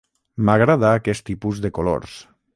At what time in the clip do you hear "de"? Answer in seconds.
1.67-1.73